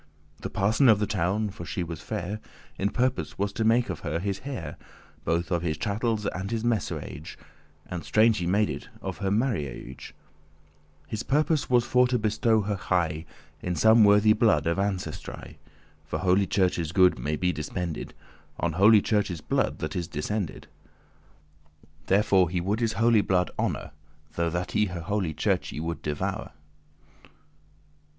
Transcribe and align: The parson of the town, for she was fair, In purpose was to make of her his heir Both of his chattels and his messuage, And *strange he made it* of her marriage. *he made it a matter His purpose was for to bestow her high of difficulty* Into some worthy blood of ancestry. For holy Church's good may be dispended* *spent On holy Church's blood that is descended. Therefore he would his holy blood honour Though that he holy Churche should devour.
The 0.39 0.49
parson 0.49 0.89
of 0.89 0.97
the 0.97 1.05
town, 1.05 1.51
for 1.51 1.63
she 1.63 1.83
was 1.83 2.01
fair, 2.01 2.39
In 2.79 2.89
purpose 2.89 3.37
was 3.37 3.53
to 3.53 3.63
make 3.63 3.87
of 3.87 3.99
her 3.99 4.17
his 4.17 4.41
heir 4.45 4.75
Both 5.25 5.51
of 5.51 5.61
his 5.61 5.77
chattels 5.77 6.25
and 6.25 6.49
his 6.49 6.63
messuage, 6.63 7.37
And 7.85 8.03
*strange 8.03 8.39
he 8.39 8.47
made 8.47 8.71
it* 8.71 8.89
of 8.99 9.19
her 9.19 9.29
marriage. 9.29 9.75
*he 9.77 9.77
made 9.77 9.93
it 9.93 10.05
a 10.07 10.13
matter 10.13 11.09
His 11.09 11.21
purpose 11.21 11.69
was 11.69 11.85
for 11.85 12.07
to 12.07 12.17
bestow 12.17 12.61
her 12.61 12.77
high 12.77 13.03
of 13.05 13.11
difficulty* 13.13 13.27
Into 13.67 13.79
some 13.79 14.03
worthy 14.03 14.33
blood 14.33 14.65
of 14.65 14.79
ancestry. 14.79 15.59
For 16.07 16.17
holy 16.17 16.47
Church's 16.47 16.91
good 16.91 17.19
may 17.19 17.35
be 17.35 17.53
dispended* 17.53 18.15
*spent 18.15 18.19
On 18.71 18.71
holy 18.73 19.03
Church's 19.03 19.41
blood 19.41 19.77
that 19.77 19.95
is 19.95 20.07
descended. 20.07 20.65
Therefore 22.07 22.49
he 22.49 22.59
would 22.59 22.79
his 22.79 22.93
holy 22.93 23.21
blood 23.21 23.51
honour 23.59 23.91
Though 24.33 24.49
that 24.49 24.71
he 24.71 24.85
holy 24.87 25.35
Churche 25.35 25.65
should 25.75 26.01
devour. 26.01 26.53